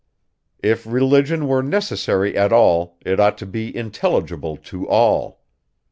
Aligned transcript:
If 0.63 0.87
religion 0.87 1.47
were 1.47 1.61
necessary 1.61 2.35
at 2.35 2.51
all, 2.51 2.97
it 3.05 3.19
ought 3.19 3.37
to 3.37 3.45
be 3.45 3.77
intelligible 3.77 4.57
to 4.57 4.89
all. 4.89 5.43